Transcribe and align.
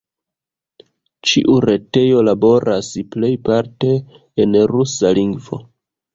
Ĉiu 1.31 1.57
retejo 1.69 2.23
laboras 2.31 2.91
plejparte 3.17 3.93
en 4.47 4.59
rusa 4.75 5.15
lingvo. 5.21 5.63